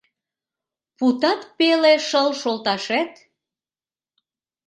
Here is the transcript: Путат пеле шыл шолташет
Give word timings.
Путат 0.97 1.41
пеле 1.57 1.93
шыл 2.07 2.29
шолташет 2.41 3.11